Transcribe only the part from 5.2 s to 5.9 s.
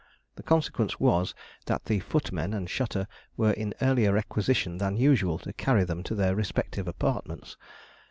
to carry